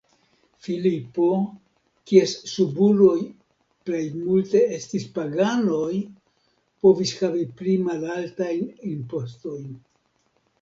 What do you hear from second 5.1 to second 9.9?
paganoj, povis havi pli malaltajn impostojn.